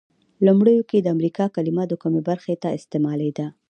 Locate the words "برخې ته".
2.29-2.67